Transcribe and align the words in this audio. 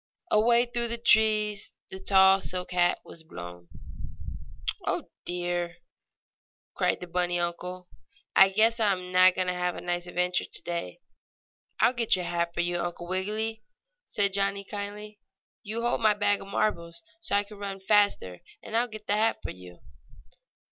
Away 0.31 0.65
through 0.65 0.87
the 0.87 0.97
trees 0.97 1.69
the 1.91 1.99
tall 1.99 2.41
silk 2.41 2.71
hat 2.71 2.97
was 3.05 3.21
blown. 3.23 3.69
"Oh, 4.87 5.11
dear!" 5.25 5.75
cried 6.73 7.01
the 7.01 7.05
bunny 7.05 7.39
uncle. 7.39 7.87
"I 8.35 8.49
guess 8.49 8.79
I 8.79 8.93
am 8.93 9.11
not 9.11 9.35
going 9.35 9.45
to 9.45 9.53
have 9.53 9.75
a 9.75 9.79
nice 9.81 10.07
adventure 10.07 10.45
today." 10.51 11.01
"I'll 11.79 11.93
get 11.93 12.15
your 12.15 12.25
hat 12.25 12.51
for 12.55 12.61
you, 12.61 12.77
Uncle 12.81 13.05
Wiggily!" 13.07 13.61
said 14.07 14.33
Johnnie 14.33 14.65
kindly. 14.65 15.19
"You 15.61 15.81
hold 15.81 16.01
my 16.01 16.15
bag 16.15 16.41
of 16.41 16.47
marbles 16.47 17.03
so 17.19 17.35
I 17.35 17.43
can 17.43 17.57
run 17.59 17.79
faster, 17.79 18.39
and 18.63 18.75
I'll 18.75 18.87
get 18.87 19.05
the 19.05 19.13
hat 19.13 19.37
for 19.43 19.51
you." 19.51 19.81